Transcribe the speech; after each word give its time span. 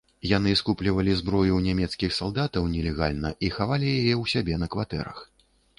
Яны 0.29 0.53
скуплівалі 0.61 1.11
зброю 1.19 1.43
ў 1.55 1.61
нямецкіх 1.67 2.15
салдатаў, 2.21 2.63
нелегальна, 2.75 3.29
і 3.47 3.53
хавалі 3.61 3.87
яе 3.95 3.95
ў 3.95 4.23
сябе 4.37 4.53
на 4.65 4.73
кватэрах. 4.77 5.27